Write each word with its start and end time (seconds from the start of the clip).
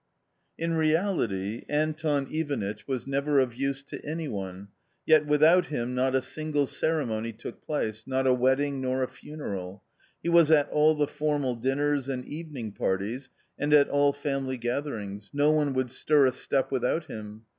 In 0.57 0.73
reality 0.73 1.61
Anton 1.69 2.25
Ivanitch 2.31 2.87
was 2.87 3.05
never 3.05 3.39
of 3.39 3.53
use 3.53 3.83
to 3.83 4.03
any 4.03 4.27
one, 4.27 4.69
yet 5.05 5.27
without 5.27 5.67
him 5.67 5.93
not 5.93 6.15
a 6.15 6.23
single 6.23 6.65
ceremony 6.65 7.31
took 7.31 7.63
place, 7.63 8.07
not 8.07 8.25
a 8.25 8.33
wedding, 8.33 8.81
nor 8.81 9.03
a 9.03 9.07
funeral. 9.07 9.83
He 10.23 10.27
was 10.29 10.49
at 10.49 10.67
all 10.71 10.95
the 10.95 11.05
formal 11.07 11.53
dinners 11.53 12.09
and 12.09 12.25
evening 12.25 12.71
parties 12.71 13.29
and 13.59 13.75
at 13.75 13.89
all 13.89 14.11
family 14.11 14.57
gatherings; 14.57 15.29
no 15.35 15.51
one 15.51 15.71
would 15.73 15.91
stir 15.91 16.25
a 16.25 16.31
step 16.31 16.71
without 16.71 17.05
him. 17.05 17.43